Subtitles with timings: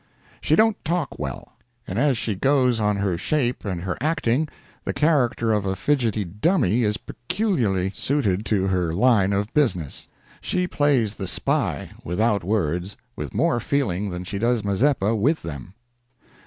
[0.41, 4.49] She don't talk well, and as she goes on her shape and her acting,
[4.83, 10.07] the character of a fidgety "dummy" is peculiarly suited to her line of business.
[10.41, 15.75] She plays the Spy, without words, with more feeling than she does Mazeppa with them.